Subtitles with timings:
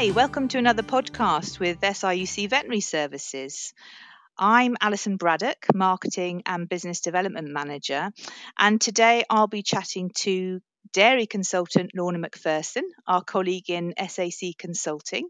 [0.00, 3.74] Hi, welcome to another podcast with SRUC Veterinary Services.
[4.38, 8.10] I'm Alison Braddock, Marketing and Business Development Manager,
[8.58, 10.62] and today I'll be chatting to
[10.94, 15.28] dairy consultant Lorna MacPherson, our colleague in SAC Consulting,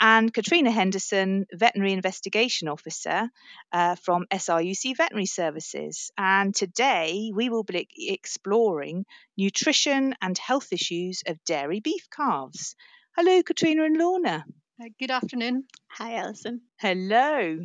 [0.00, 3.30] and Katrina Henderson, Veterinary Investigation Officer
[3.70, 6.10] uh, from SRUC Veterinary Services.
[6.18, 9.06] And today we will be exploring
[9.38, 12.74] nutrition and health issues of dairy beef calves.
[13.16, 14.44] Hello, Katrina and Lorna.
[14.82, 15.64] Uh, good afternoon.
[15.88, 16.62] Hi, Alison.
[16.78, 17.58] Hello.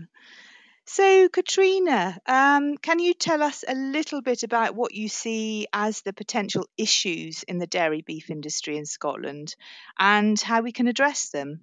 [0.86, 6.02] So, Katrina, um, can you tell us a little bit about what you see as
[6.02, 9.56] the potential issues in the dairy beef industry in Scotland
[9.98, 11.62] and how we can address them?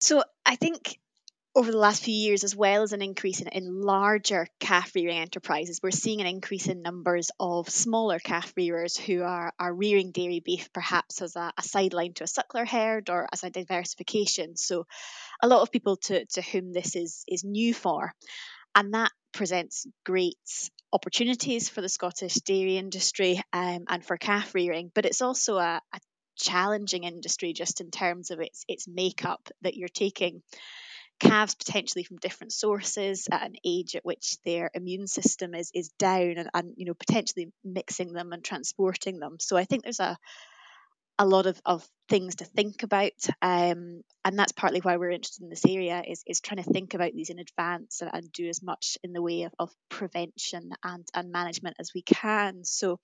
[0.00, 0.98] So I think
[1.54, 5.18] over the last few years, as well as an increase in, in larger calf rearing
[5.18, 10.12] enterprises, we're seeing an increase in numbers of smaller calf rearers who are, are rearing
[10.12, 14.56] dairy beef perhaps as a, a sideline to a suckler herd or as a diversification.
[14.56, 14.86] So
[15.42, 18.12] a lot of people to, to whom this is, is new for.
[18.76, 20.36] And that presents great
[20.92, 25.80] opportunities for the Scottish dairy industry um, and for calf rearing, but it's also a,
[25.92, 25.98] a
[26.36, 30.42] challenging industry just in terms of its its makeup that you're taking
[31.20, 35.90] calves potentially from different sources at an age at which their immune system is is
[35.98, 40.00] down and, and you know potentially mixing them and transporting them so i think there's
[40.00, 40.16] a
[41.18, 43.12] a lot of, of things to think about
[43.42, 46.94] um, and that's partly why we're interested in this area is, is trying to think
[46.94, 50.70] about these in advance and, and do as much in the way of, of prevention
[50.82, 52.98] and, and management as we can so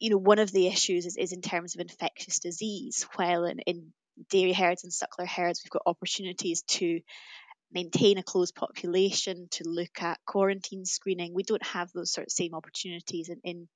[0.00, 3.06] you know, one of the issues is, is in terms of infectious disease.
[3.14, 3.92] While in, in
[4.30, 7.00] dairy herds and suckler herds, we've got opportunities to
[7.72, 11.34] maintain a closed population, to look at quarantine screening.
[11.34, 13.68] We don't have those sort of same opportunities in, in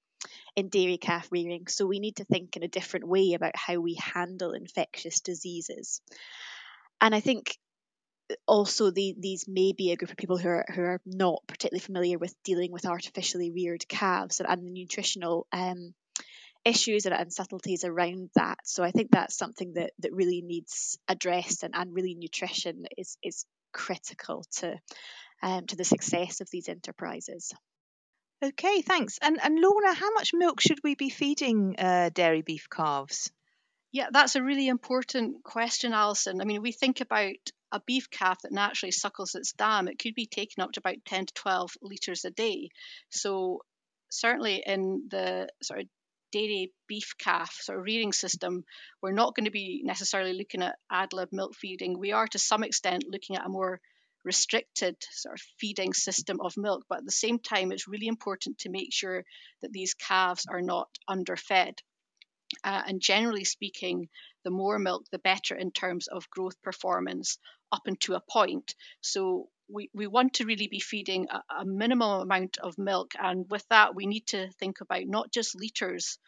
[0.54, 1.66] in dairy calf rearing.
[1.66, 6.00] So we need to think in a different way about how we handle infectious diseases.
[7.00, 7.56] And I think
[8.46, 11.80] also the, these may be a group of people who are who are not particularly
[11.80, 15.94] familiar with dealing with artificially reared calves and, and the nutritional um,
[16.64, 18.58] issues and, and, subtleties around that.
[18.64, 23.16] So I think that's something that that really needs addressed and, and really nutrition is
[23.22, 24.78] is critical to
[25.42, 27.52] um, to the success of these enterprises.
[28.44, 29.18] Okay, thanks.
[29.22, 33.30] And and Lorna, how much milk should we be feeding uh, dairy beef calves?
[33.92, 36.40] Yeah, that's a really important question, Alison.
[36.40, 37.34] I mean, we think about
[37.72, 41.04] a beef calf that naturally suckles its dam, it could be taken up to about
[41.06, 42.68] 10 to 12 litres a day.
[43.10, 43.60] So,
[44.10, 45.86] certainly in the sort of
[46.32, 48.64] dairy beef calf sort of rearing system,
[49.00, 51.98] we're not going to be necessarily looking at ad lib milk feeding.
[51.98, 53.80] We are to some extent looking at a more
[54.24, 58.58] restricted sort of feeding system of milk, but at the same time, it's really important
[58.58, 59.24] to make sure
[59.62, 61.82] that these calves are not underfed.
[62.64, 64.08] Uh, and generally speaking,
[64.44, 67.38] the more milk, the better in terms of growth performance
[67.72, 68.74] up into a point.
[69.00, 73.12] So we, we want to really be feeding a, a minimum amount of milk.
[73.20, 76.18] And with that, we need to think about not just litres,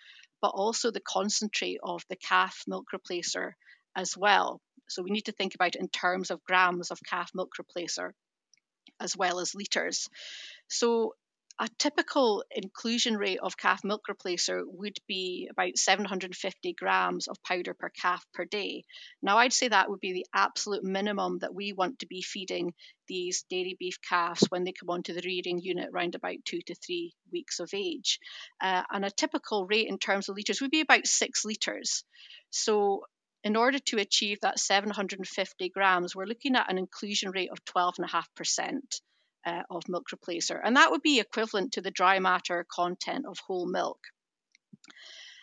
[0.41, 3.53] but also the concentrate of the calf milk replacer
[3.97, 4.60] as well.
[4.88, 8.10] So we need to think about it in terms of grams of calf milk replacer
[9.00, 10.09] as well as litres.
[10.69, 11.15] So
[11.60, 17.75] a typical inclusion rate of calf milk replacer would be about 750 grams of powder
[17.75, 18.82] per calf per day.
[19.22, 22.75] Now, I'd say that would be the absolute minimum that we want to be feeding
[23.06, 26.75] these dairy beef calves when they come onto the rearing unit around about two to
[26.75, 28.19] three weeks of age.
[28.60, 32.03] Uh, and a typical rate in terms of litres would be about six litres.
[32.50, 33.04] So,
[33.44, 38.81] in order to achieve that 750 grams, we're looking at an inclusion rate of 12.5%
[39.47, 40.60] uh, of milk replacer.
[40.62, 43.99] And that would be equivalent to the dry matter content of whole milk.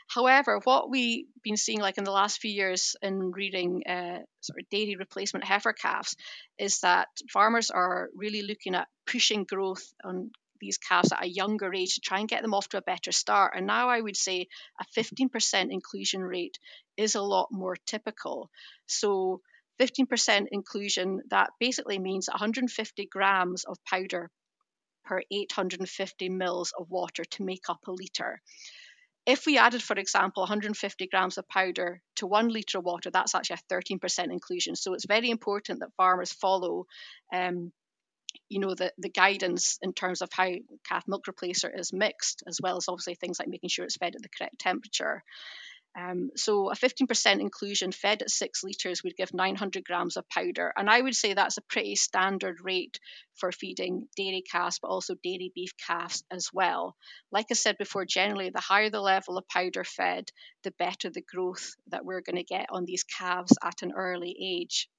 [0.07, 4.59] However, what we've been seeing, like in the last few years in reading uh, sort
[4.59, 6.17] of dairy replacement heifer calves,
[6.59, 11.73] is that farmers are really looking at pushing growth on these calves at a younger
[11.73, 13.53] age to try and get them off to a better start.
[13.55, 14.47] And now I would say
[14.79, 16.59] a 15% inclusion rate
[16.97, 18.49] is a lot more typical.
[18.87, 19.41] So
[19.81, 24.29] 15% inclusion, that basically means 150 grams of powder
[25.05, 28.39] per 850 mils of water to make up a litre.
[29.25, 33.35] If we added, for example, 150 grams of powder to one litre of water, that's
[33.35, 34.75] actually a 13% inclusion.
[34.75, 36.85] So it's very important that farmers follow,
[37.33, 37.71] um,
[38.49, 40.49] you know, the, the guidance in terms of how
[40.87, 44.15] calf milk replacer is mixed, as well as obviously things like making sure it's fed
[44.15, 45.23] at the correct temperature.
[45.97, 50.71] Um, so a 15% inclusion fed at six litres would give 900 grams of powder.
[50.75, 52.99] And I would say that's a pretty standard rate
[53.35, 56.95] for feeding dairy calves, but also dairy beef calves as well.
[57.31, 60.31] Like I said before, generally, the higher the level of powder fed,
[60.63, 64.35] the better the growth that we're going to get on these calves at an early
[64.41, 64.89] age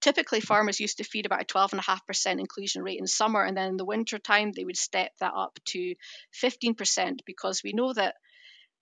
[0.00, 3.76] typically farmers used to feed about a 12.5% inclusion rate in summer and then in
[3.78, 5.94] the winter time they would step that up to
[6.42, 8.14] 15% because we know that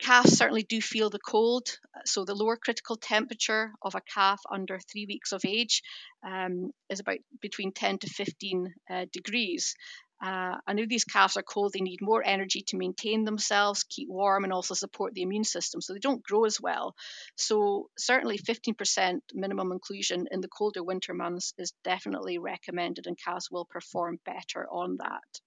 [0.03, 4.81] Calves certainly do feel the cold, so the lower critical temperature of a calf under
[4.81, 5.81] three weeks of age
[6.27, 9.77] um, is about between 10 to 15 uh, degrees.
[10.21, 14.43] Uh, if these calves are cold, they need more energy to maintain themselves, keep warm,
[14.43, 15.81] and also support the immune system.
[15.81, 16.97] So they don't grow as well.
[17.37, 23.53] So, certainly 15% minimum inclusion in the colder winter months is definitely recommended, and calves
[23.53, 25.41] will perform better on that.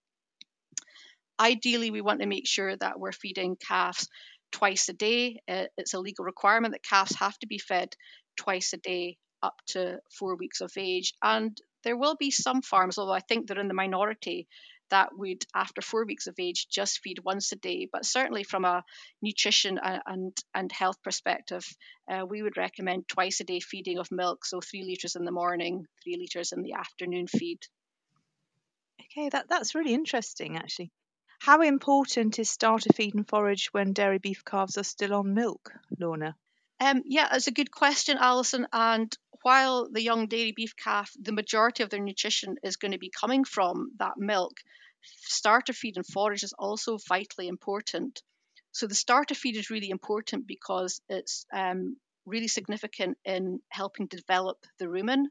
[1.37, 4.07] Ideally, we want to make sure that we're feeding calves
[4.55, 5.41] twice a day.
[5.47, 7.93] It's a legal requirement that calves have to be fed
[8.37, 11.13] twice a day up to four weeks of age.
[11.21, 14.47] And there will be some farms, although I think they're in the minority,
[14.91, 17.89] that would, after four weeks of age, just feed once a day.
[17.91, 18.83] But certainly, from a
[19.21, 21.65] nutrition and and, health perspective,
[22.09, 25.31] uh, we would recommend twice a day feeding of milk, so three litres in the
[25.31, 27.59] morning, three litres in the afternoon feed.
[29.01, 30.91] Okay, that, that's really interesting, actually.
[31.45, 35.71] How important is starter feed and forage when dairy beef calves are still on milk,
[35.99, 36.35] Lorna?
[36.79, 38.65] Um, yeah, it's a good question, Alison.
[38.73, 42.97] And while the young dairy beef calf, the majority of their nutrition is going to
[42.97, 44.53] be coming from that milk,
[45.03, 48.23] starter feed and forage is also vitally important.
[48.71, 54.57] So the starter feed is really important because it's um, really significant in helping develop
[54.79, 55.25] the rumen.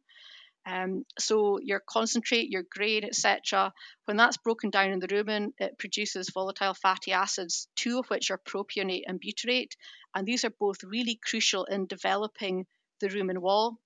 [0.66, 3.72] Um, so your concentrate, your grain, etc.,
[4.06, 8.31] when that's broken down in the rumen, it produces volatile fatty acids, two of which
[8.31, 9.72] are propionate and butyrate,
[10.14, 12.66] and these are both really crucial in developing
[13.00, 13.78] the rumen wall.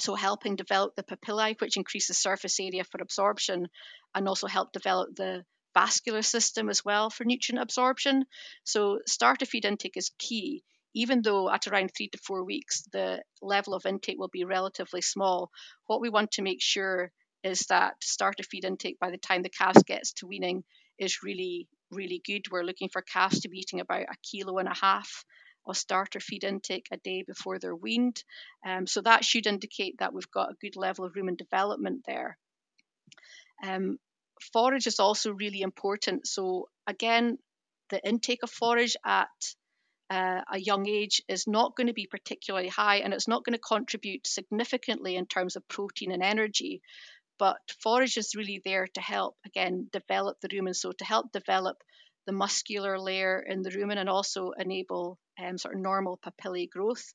[0.00, 3.68] So helping develop the papillae, which increases surface area for absorption,
[4.14, 5.44] and also help develop the
[5.74, 8.24] vascular system as well for nutrient absorption.
[8.64, 13.22] So starter feed intake is key even though at around three to four weeks the
[13.42, 15.50] level of intake will be relatively small,
[15.86, 17.10] what we want to make sure
[17.44, 20.64] is that starter feed intake by the time the calves gets to weaning
[20.98, 22.42] is really, really good.
[22.50, 25.24] We're looking for calves to be eating about a kilo and a half
[25.66, 28.22] of starter feed intake a day before they're weaned.
[28.66, 32.38] Um, so that should indicate that we've got a good level of rumen development there.
[33.62, 33.98] Um,
[34.52, 36.26] forage is also really important.
[36.26, 37.38] So again,
[37.90, 39.28] the intake of forage at
[40.10, 43.54] uh, a young age is not going to be particularly high and it's not going
[43.54, 46.80] to contribute significantly in terms of protein and energy.
[47.38, 50.74] But forage is really there to help, again, develop the rumen.
[50.74, 51.76] So, to help develop
[52.26, 57.14] the muscular layer in the rumen and also enable um, sort of normal papillae growth.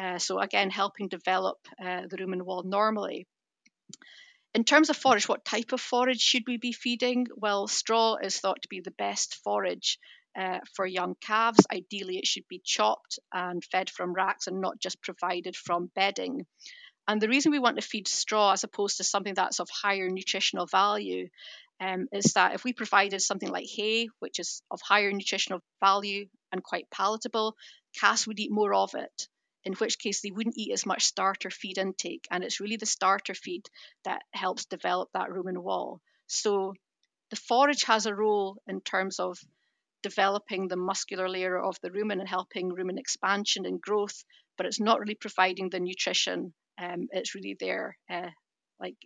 [0.00, 3.28] Uh, so, again, helping develop uh, the rumen wall normally.
[4.54, 7.26] In terms of forage, what type of forage should we be feeding?
[7.36, 9.98] Well, straw is thought to be the best forage
[10.38, 11.66] uh, for young calves.
[11.72, 16.46] Ideally, it should be chopped and fed from racks and not just provided from bedding.
[17.06, 20.08] And the reason we want to feed straw as opposed to something that's of higher
[20.08, 21.28] nutritional value
[21.80, 26.26] um, is that if we provided something like hay, which is of higher nutritional value
[26.52, 27.56] and quite palatable,
[27.98, 29.28] calves would eat more of it,
[29.64, 32.26] in which case they wouldn't eat as much starter feed intake.
[32.30, 33.68] And it's really the starter feed
[34.04, 36.00] that helps develop that rumen wall.
[36.26, 36.74] So
[37.30, 39.38] the forage has a role in terms of
[40.04, 44.22] developing the muscular layer of the rumen and helping rumen expansion and growth,
[44.58, 46.52] but it's not really providing the nutrition.
[46.78, 48.28] Um, it's really there, uh,
[48.78, 48.96] like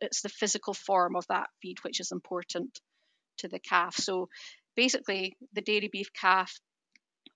[0.00, 2.80] it's the physical form of that feed which is important
[3.38, 3.94] to the calf.
[3.94, 4.28] So
[4.74, 6.52] basically, the dairy beef calf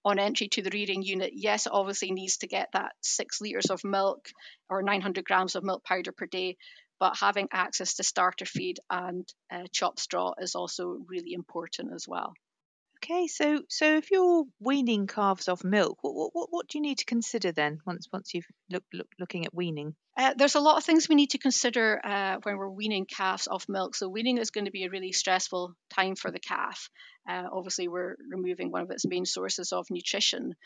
[0.04, 3.70] on entry to the rearing unit, yes, it obviously needs to get that six litres
[3.70, 4.26] of milk
[4.68, 6.56] or 900 grams of milk powder per day,
[6.98, 12.08] but having access to starter feed and uh, chopped straw is also really important as
[12.08, 12.32] well.
[13.04, 16.98] Okay, so so if you're weaning calves off milk, what what what do you need
[16.98, 19.94] to consider then once once you've looked look looking at weaning?
[20.16, 23.46] Uh, there's a lot of things we need to consider uh, when we're weaning calves
[23.46, 23.94] off milk.
[23.94, 26.90] So weaning is going to be a really stressful time for the calf.
[27.28, 30.56] Uh, obviously, we're removing one of its main sources of nutrition.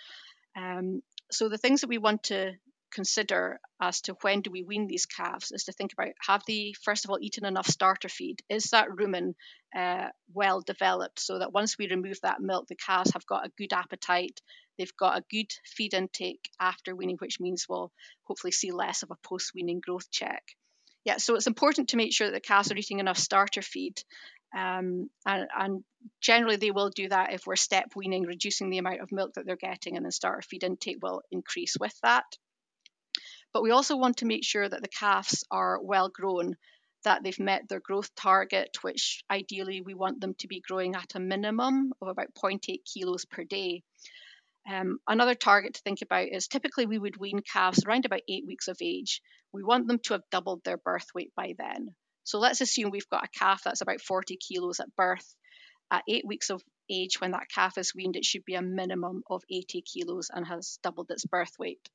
[0.57, 2.53] Um, so the things that we want to
[2.93, 6.73] consider as to when do we wean these calves is to think about have they
[6.83, 9.35] first of all eaten enough starter feed is that rumen
[9.77, 13.53] uh, well developed so that once we remove that milk the calves have got a
[13.57, 14.41] good appetite
[14.79, 17.91] they've got a good feed intake after weaning which means we'll
[18.25, 20.43] hopefully see less of a post weaning growth check
[21.05, 24.03] yeah so it's important to make sure that the calves are eating enough starter feed
[24.57, 25.85] Um, and, and,
[26.21, 29.47] generally, they will do that if we're step weaning, reducing the amount of milk that
[29.47, 32.25] they're getting, and then starter feed intake will increase with that.
[33.53, 36.57] But we also want to make sure that the calves are well grown,
[37.05, 41.15] that they've met their growth target, which ideally we want them to be growing at
[41.15, 43.83] a minimum of about 0.8 kilos per day.
[44.71, 48.47] Um, another target to think about is typically we would wean calves around about eight
[48.47, 49.21] weeks of age.
[49.53, 51.95] We want them to have doubled their birth weight by then.
[52.25, 55.35] So let's assume we've got a calf that's about 40 kilos at birth.
[55.91, 59.23] At eight weeks of age, when that calf is weaned, it should be a minimum
[59.29, 61.87] of 80 kilos and has doubled its birth weight.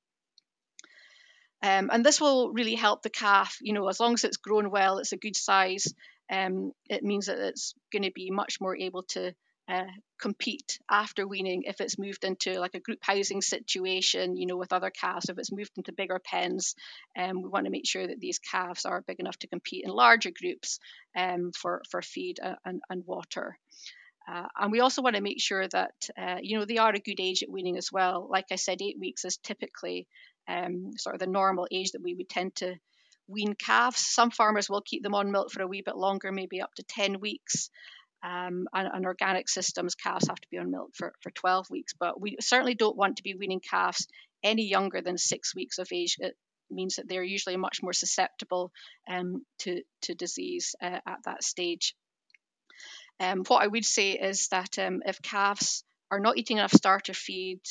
[1.64, 4.70] Um, and this will really help the calf, you know, as long as it's grown
[4.70, 5.94] well, it's a good size,
[6.32, 9.34] um, it means that it's going to be much more able to
[9.70, 9.84] uh,
[10.22, 14.72] compete after weaning if it's moved into like a group housing situation, you know, with
[14.72, 15.30] other calves.
[15.30, 16.76] If it's moved into bigger pens,
[17.18, 19.92] um, we want to make sure that these calves are big enough to compete in
[19.92, 20.80] larger groups
[21.18, 23.58] um, for for feed and, and water.
[24.30, 27.00] Uh, and we also want to make sure that uh, you know they are a
[27.00, 28.28] good age at weaning as well.
[28.30, 30.08] Like I said, eight weeks is typically
[30.48, 32.76] um, sort of the normal age that we would tend to
[33.28, 34.00] wean calves.
[34.00, 36.84] Some farmers will keep them on milk for a wee bit longer, maybe up to
[36.84, 37.70] 10 weeks.
[38.24, 41.94] Um, and, and, organic systems, calves have to be on milk for, for 12 weeks.
[41.98, 44.08] But we certainly don't want to be weaning calves
[44.44, 46.16] any younger than six weeks of age.
[46.20, 46.36] It
[46.72, 48.72] means that they're usually much more susceptible
[49.08, 51.96] um, to, to disease uh, at that stage.
[53.20, 57.14] Um, what I would say is that um, if calves are not eating enough starter
[57.14, 57.62] feed,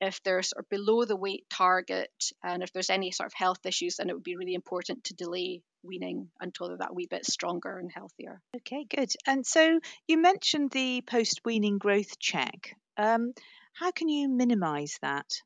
[0.00, 2.10] if they're sort of below the weight target
[2.42, 5.14] and if there's any sort of health issues, then it would be really important to
[5.14, 8.40] delay weaning until they're that wee bit stronger and healthier.
[8.56, 9.12] Okay, good.
[9.26, 12.76] And so you mentioned the post weaning growth check.
[12.96, 13.32] Um,
[13.72, 15.42] how can you minimise that?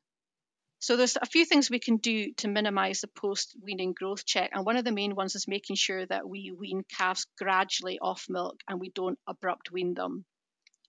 [0.81, 4.65] So there's a few things we can do to minimise the post-weaning growth check, and
[4.65, 8.59] one of the main ones is making sure that we wean calves gradually off milk
[8.67, 10.25] and we don't abrupt wean them.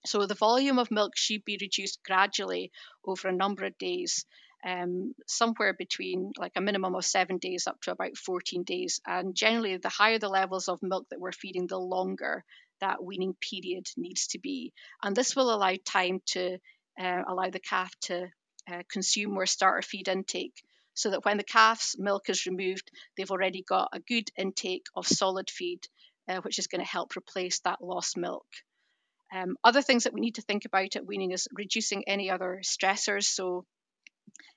[0.07, 2.71] So the volume of milk should be reduced gradually
[3.05, 4.25] over a number of days,
[4.65, 8.99] um, somewhere between like a minimum of seven days up to about 14 days.
[9.05, 12.43] And generally, the higher the levels of milk that we're feeding, the longer
[12.81, 14.73] that weaning period needs to be.
[15.03, 16.57] And this will allow time to
[16.99, 18.31] uh, allow the calf to
[18.71, 23.31] uh, consume more starter feed intake so that when the calf's milk is removed, they've
[23.31, 25.87] already got a good intake of solid feed,
[26.27, 28.45] uh, which is going to help replace that lost milk.
[29.33, 32.61] Um, other things that we need to think about at weaning is reducing any other
[32.63, 33.23] stressors.
[33.23, 33.65] So,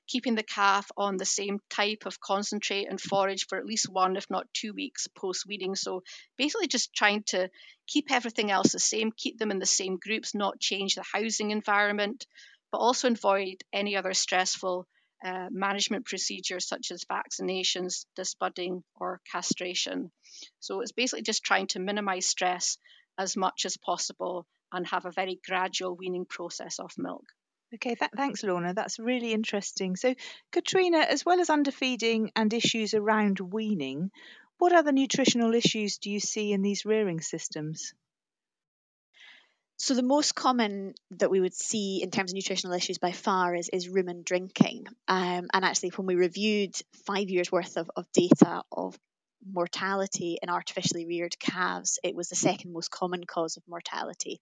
[0.06, 4.16] keeping the calf on the same type of concentrate and forage for at least one,
[4.16, 5.74] if not two weeks post weaning.
[5.74, 6.02] So,
[6.36, 7.48] basically, just trying to
[7.86, 11.52] keep everything else the same, keep them in the same groups, not change the housing
[11.52, 12.26] environment,
[12.72, 14.86] but also avoid any other stressful
[15.24, 20.10] uh, management procedures such as vaccinations, disbudding, or castration.
[20.60, 22.78] So, it's basically just trying to minimize stress
[23.18, 27.24] as much as possible and have a very gradual weaning process off milk.
[27.74, 28.74] Okay, th- thanks, Lorna.
[28.74, 29.96] That's really interesting.
[29.96, 30.14] So,
[30.52, 34.10] Katrina, as well as underfeeding and issues around weaning,
[34.58, 37.92] what other nutritional issues do you see in these rearing systems?
[39.78, 43.54] So the most common that we would see in terms of nutritional issues by far
[43.54, 44.86] is, is rumen drinking.
[45.06, 46.74] Um, and actually, when we reviewed
[47.06, 48.98] five years worth of, of data of
[49.46, 54.40] mortality in artificially reared calves, it was the second most common cause of mortality.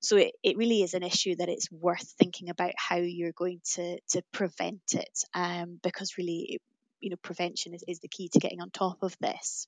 [0.00, 3.60] So it, it really is an issue that it's worth thinking about how you're going
[3.74, 6.58] to, to prevent it um, because really,
[7.00, 9.66] you know, prevention is, is the key to getting on top of this.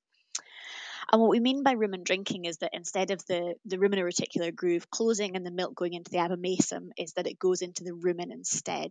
[1.12, 4.54] And what we mean by rumen drinking is that instead of the, the rumen reticular
[4.54, 7.92] groove closing and the milk going into the abomasum, is that it goes into the
[7.92, 8.90] rumen instead.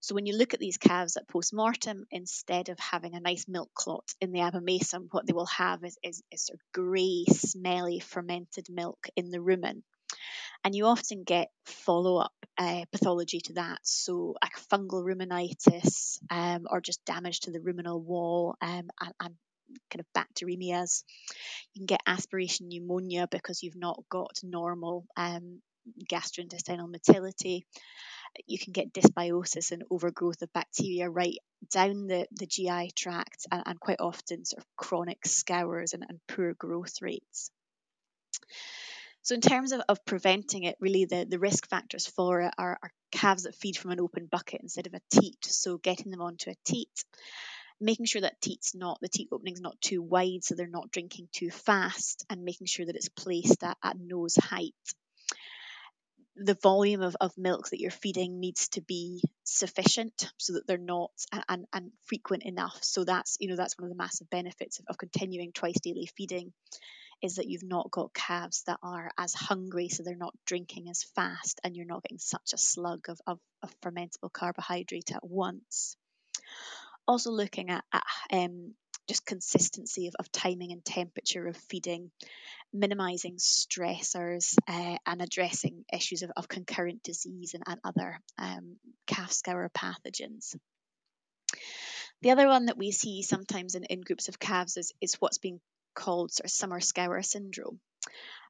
[0.00, 3.70] So when you look at these calves at post-mortem, instead of having a nice milk
[3.74, 8.00] clot in the abomasum, what they will have is, is, is sort of grey, smelly,
[8.00, 9.82] fermented milk in the rumen.
[10.62, 16.80] And you often get follow-up uh, pathology to that, so like fungal rumenitis um, or
[16.80, 19.34] just damage to the ruminal wall um, and, and
[19.90, 21.04] kind of bacteremias.
[21.72, 25.60] You can get aspiration pneumonia because you've not got normal um,
[26.10, 27.66] gastrointestinal motility
[28.46, 31.38] you can get dysbiosis and overgrowth of bacteria right
[31.70, 36.18] down the, the GI tract and, and quite often sort of chronic scours and, and
[36.28, 37.50] poor growth rates.
[39.22, 42.78] So in terms of, of preventing it, really the, the risk factors for it are,
[42.82, 45.38] are calves that feed from an open bucket instead of a teat.
[45.42, 47.04] So getting them onto a teat,
[47.80, 51.28] making sure that teat's not the teat opening's not too wide so they're not drinking
[51.32, 54.74] too fast, and making sure that it's placed at, at nose height
[56.36, 60.78] the volume of, of milk that you're feeding needs to be sufficient so that they're
[60.78, 61.12] not
[61.48, 64.86] and, and frequent enough so that's you know that's one of the massive benefits of,
[64.88, 66.52] of continuing twice daily feeding
[67.22, 71.04] is that you've not got calves that are as hungry, so they're not drinking as
[71.14, 75.96] fast, and you're not getting such a slug of, of, of fermentable carbohydrate at once.
[77.06, 78.74] Also, looking at, at um,
[79.08, 82.10] just consistency of, of timing and temperature of feeding,
[82.72, 89.32] minimizing stressors, uh, and addressing issues of, of concurrent disease and, and other um, calf
[89.32, 90.56] scour pathogens.
[92.22, 95.38] The other one that we see sometimes in, in groups of calves is, is what's
[95.38, 95.60] being
[95.94, 97.80] called sort of summer scour syndrome.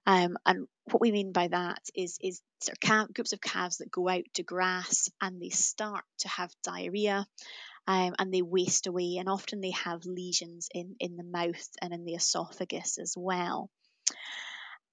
[0.06, 3.78] Um, and what we mean by that is, is sort of calf, groups of calves
[3.78, 7.26] that go out to grass and they start to have diarrhea
[7.86, 11.92] um, and they waste away, and often they have lesions in, in the mouth and
[11.92, 13.70] in the esophagus as well.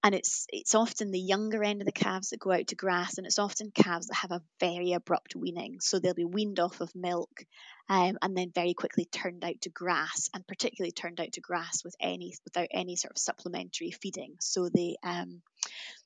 [0.03, 3.19] And it's it's often the younger end of the calves that go out to grass
[3.19, 5.79] and it's often calves that have a very abrupt weaning.
[5.79, 7.45] So they'll be weaned off of milk
[7.87, 11.83] um, and then very quickly turned out to grass and particularly turned out to grass
[11.83, 14.37] with any without any sort of supplementary feeding.
[14.39, 15.43] So they um,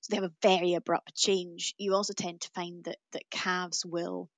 [0.01, 1.73] so they have a very abrupt change.
[1.77, 4.29] You also tend to find that that calves will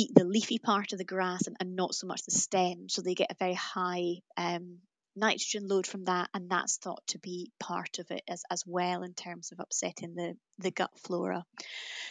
[0.00, 3.02] eat the leafy part of the grass and, and not so much the stem so
[3.02, 4.78] they get a very high um,
[5.16, 9.02] nitrogen load from that, and that's thought to be part of it as, as well
[9.02, 11.44] in terms of upsetting the, the gut flora.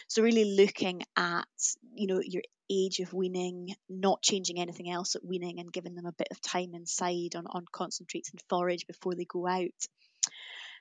[0.08, 1.46] So really looking at,
[1.94, 6.06] you know, your age of weaning, not changing anything else at weaning and giving them
[6.06, 9.68] a bit of time inside on, on concentrates and forage before they go out.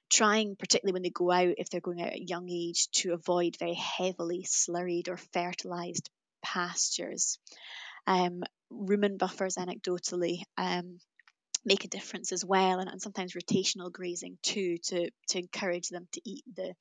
[0.10, 3.14] Trying, particularly when they go out, if they're going out at a young age, to
[3.14, 6.10] avoid very heavily slurried or fertilized
[6.54, 7.38] pastures.
[8.08, 11.00] Um, rumen buffers, anecdotally, um,
[11.66, 16.08] make a difference as well and, and sometimes rotational grazing too to to encourage them
[16.14, 16.74] to eat the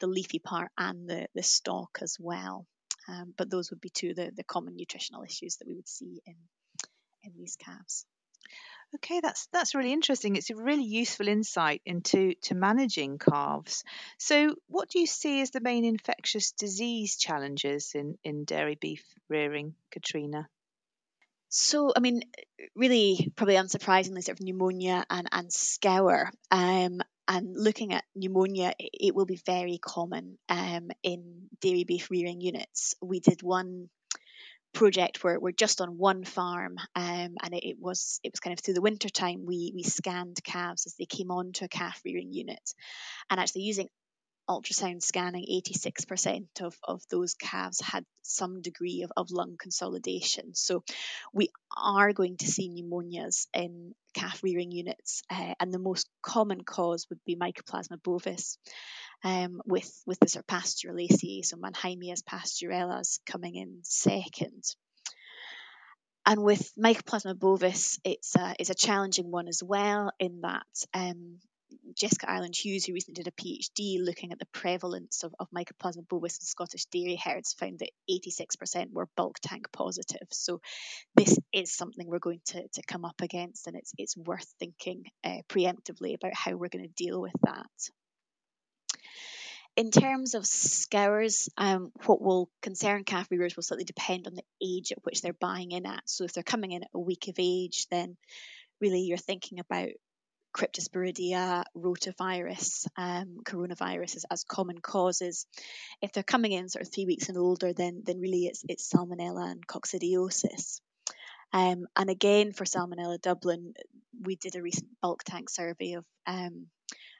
[0.00, 2.66] the leafy part and the the stalk as well
[3.08, 5.88] um, but those would be two of the, the common nutritional issues that we would
[5.88, 6.34] see in
[7.22, 8.06] in these calves
[8.96, 10.36] Okay, that's that's really interesting.
[10.36, 13.84] It's a really useful insight into to managing calves.
[14.18, 19.04] So, what do you see as the main infectious disease challenges in in dairy beef
[19.28, 20.48] rearing, Katrina?
[21.48, 22.22] So, I mean,
[22.74, 26.30] really, probably unsurprisingly, sort of pneumonia and, and scour.
[26.50, 32.40] Um, and looking at pneumonia, it will be very common um, in dairy beef rearing
[32.40, 32.94] units.
[33.00, 33.88] We did one
[34.74, 38.52] project where we're just on one farm um, and it, it, was it was kind
[38.52, 42.00] of through the winter time we we scanned calves as they came onto a calf
[42.04, 42.74] rearing unit
[43.30, 43.88] and actually using
[44.48, 50.54] ultrasound scanning, 86% of, of those calves had some degree of, of lung consolidation.
[50.54, 50.84] So
[51.32, 56.62] we are going to see pneumonias in calf rearing units, uh, and the most common
[56.62, 58.58] cause would be Mycoplasma bovis.
[59.24, 64.62] Um, with with the sort of Pasteurellaceae, so Mannheimias Pasteurellas coming in second.
[66.26, 71.38] And with Mycoplasma bovis, it's a, it's a challenging one as well in that um,
[71.94, 76.08] Jessica Ireland Hughes, who recently did a PhD looking at the prevalence of, of Mycoplasma
[76.08, 80.28] bovis in Scottish dairy herds, found that 86% were bulk tank positive.
[80.30, 80.60] So
[81.14, 85.04] this is something we're going to, to come up against, and it's it's worth thinking
[85.24, 87.70] uh, preemptively about how we're going to deal with that.
[89.76, 94.44] In terms of scours, um, what will concern calf rearers will slightly depend on the
[94.62, 96.02] age at which they're buying in at.
[96.06, 98.16] So if they're coming in at a week of age, then
[98.80, 99.88] really you're thinking about
[100.56, 105.46] cryptosporidia, rotavirus, um, coronavirus as, as, common causes.
[106.00, 108.88] If they're coming in sort of three weeks and older, then then really it's it's
[108.88, 110.80] salmonella and coccidiosis.
[111.52, 113.74] Um, and again for Salmonella Dublin,
[114.22, 116.66] we did a recent bulk tank survey of um,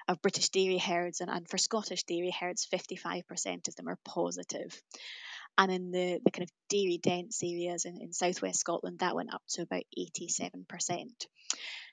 [0.09, 4.81] of British dairy herds, and, and for Scottish dairy herds, 55% of them are positive.
[5.57, 9.33] And in the, the kind of dairy dense areas in, in southwest Scotland, that went
[9.33, 10.65] up to about 87%.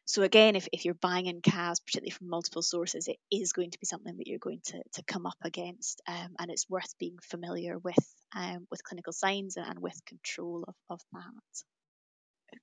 [0.06, 3.71] So again, if, if you're buying in calves, particularly from multiple sources, it is going
[3.71, 6.97] to be something that you're going to, to come up against, um, and it's worth
[7.00, 7.95] being familiar with
[8.36, 11.63] um, with clinical signs and, with control of, of that.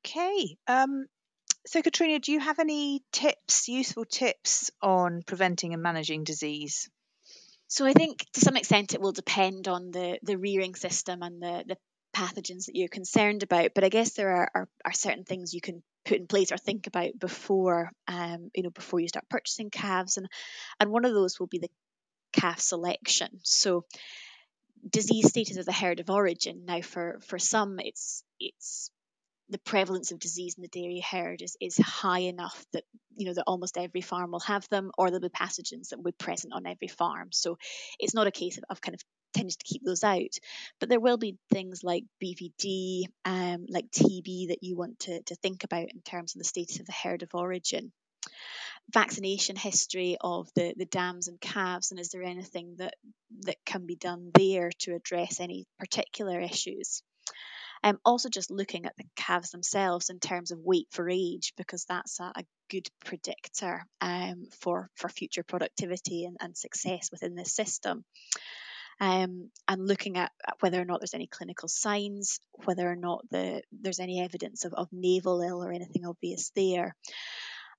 [0.04, 0.56] Okay.
[0.66, 1.06] Um,
[1.66, 6.88] so, Katrina, do you have any tips, useful tips on preventing and managing disease?
[7.66, 11.42] So I think to some extent it will depend on the the rearing system and
[11.42, 11.76] the the
[12.16, 13.72] pathogens that you're concerned about.
[13.74, 16.56] But I guess there are, are, are certain things you can put in place or
[16.56, 20.26] think about before um, you know before you start purchasing calves and
[20.80, 21.70] and one of those will be the
[22.32, 23.84] calf selection so
[24.88, 28.90] disease status of the herd of origin now for for some it's it's
[29.50, 32.84] the prevalence of disease in the dairy herd is, is high enough that
[33.16, 36.04] you know that almost every farm will have them or there'll be pathogens that will
[36.04, 37.58] be present on every farm so
[37.98, 39.02] it's not a case of, of kind of
[39.34, 40.38] tends to keep those out.
[40.80, 45.34] But there will be things like BVD, um, like TB that you want to, to
[45.36, 47.92] think about in terms of the status of the herd of origin.
[48.92, 52.94] vaccination history of the, the dams and calves, and is there anything that,
[53.42, 57.02] that can be done there to address any particular issues?
[57.82, 61.84] Um, also, just looking at the calves themselves in terms of weight for age, because
[61.84, 67.54] that's a, a good predictor um, for, for future productivity and, and success within this
[67.54, 68.04] system.
[69.00, 73.24] Um, and looking at, at, whether or not there's any clinical signs, whether or not
[73.30, 76.96] the, there's any evidence of, of navel ill or anything obvious there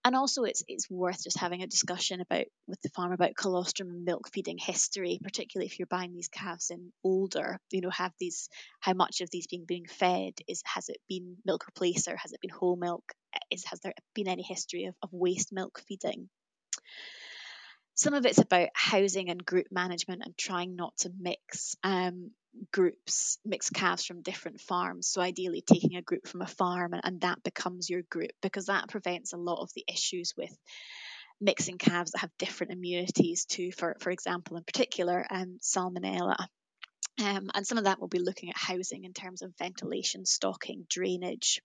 [0.06, 3.90] and also it's it's worth just having a discussion about with the farm about colostrum
[3.90, 8.14] and milk feeding history particularly if you're buying these calves in older you know have
[8.20, 10.34] these how much of these being being fed?
[10.48, 12.16] Is has it been milk replacer?
[12.18, 13.04] Has it been whole milk?
[13.52, 16.30] Is has there been any history of, of waste milk feeding?
[17.96, 21.76] Some of it's about housing and group management and trying not to mix.
[21.84, 22.32] Um,
[22.72, 25.08] groups, mixed calves from different farms.
[25.08, 28.66] So ideally taking a group from a farm and, and that becomes your group because
[28.66, 30.56] that prevents a lot of the issues with
[31.42, 36.36] mixing calves that have different immunities to, for, for example, in particular, um, salmonella.
[37.24, 40.86] Um, and some of that will be looking at housing in terms of ventilation, stocking,
[40.90, 41.62] drainage.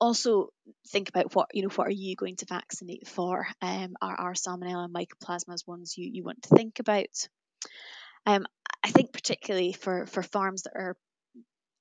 [0.00, 0.48] Also,
[0.88, 1.68] think about what you know.
[1.68, 3.46] What are you going to vaccinate for?
[3.62, 7.28] Um, are, are salmonella and mycoplasmas ones you, you want to think about?
[8.26, 8.46] Um,
[8.84, 10.96] I think particularly for for farms that are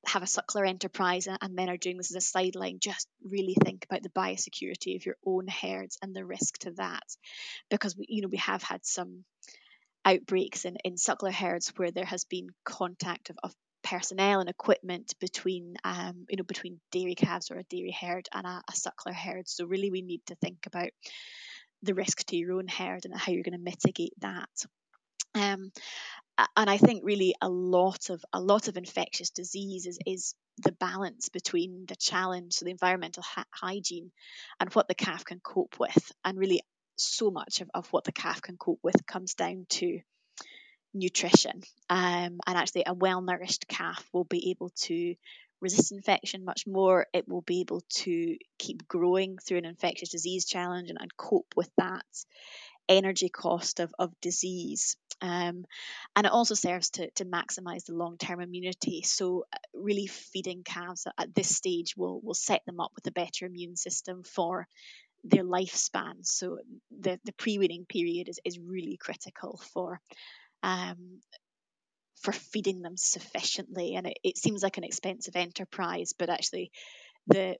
[0.07, 3.85] have a suckler enterprise and then are doing this as a sideline, just really think
[3.85, 7.03] about the biosecurity of your own herds and the risk to that,
[7.69, 9.23] because we you know we have had some
[10.03, 15.13] outbreaks in, in suckler herds where there has been contact of, of personnel and equipment
[15.19, 19.13] between um, you know between dairy calves or a dairy herd and a, a suckler
[19.13, 19.47] herd.
[19.47, 20.89] So really we need to think about
[21.83, 24.49] the risk to your own herd and how you're going to mitigate that.
[25.35, 25.71] Um,
[26.55, 30.71] and I think really a lot of a lot of infectious disease is, is the
[30.71, 34.11] balance between the challenge, so the environmental ha- hygiene,
[34.59, 36.11] and what the calf can cope with.
[36.23, 36.61] And really,
[36.95, 39.99] so much of, of what the calf can cope with comes down to
[40.93, 41.61] nutrition.
[41.89, 45.15] Um, and actually, a well nourished calf will be able to
[45.61, 47.07] resist infection much more.
[47.13, 51.53] It will be able to keep growing through an infectious disease challenge and, and cope
[51.55, 52.05] with that
[52.91, 54.97] energy cost of, of disease.
[55.21, 55.65] Um,
[56.15, 59.03] and it also serves to, to maximize the long term immunity.
[59.03, 63.11] So, uh, really feeding calves at this stage will, will set them up with a
[63.11, 64.67] better immune system for
[65.23, 66.25] their lifespan.
[66.25, 66.57] So,
[66.99, 69.99] the, the pre weaning period is, is really critical for.
[70.63, 71.21] Um,
[72.21, 76.71] for feeding them sufficiently, and it, it seems like an expensive enterprise, but actually,
[77.25, 77.55] the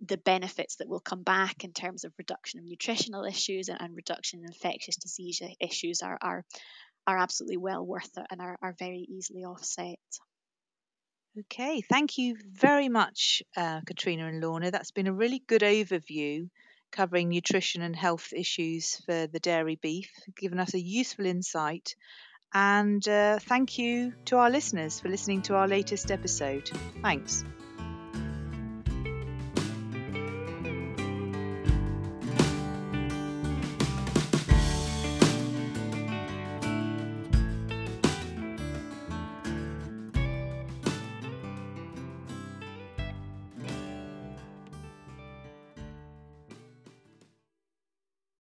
[0.00, 3.94] the benefits that will come back in terms of reduction of nutritional issues and, and
[3.94, 6.44] reduction in infectious disease issues are, are,
[7.06, 9.98] are absolutely well worth it and are, are very easily offset.
[11.38, 14.70] Okay, thank you very much, uh, Katrina and Lorna.
[14.70, 16.48] That's been a really good overview
[16.90, 21.94] covering nutrition and health issues for the dairy beef, giving us a useful insight.
[22.52, 26.68] And uh, thank you to our listeners for listening to our latest episode.
[27.02, 27.44] Thanks.